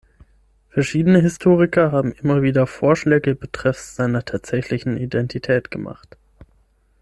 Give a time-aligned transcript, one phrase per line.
[0.71, 6.17] Verschiedenen Historiker haben immer wieder Vorschläge betreffs seiner tatsächlichen Identität gemacht.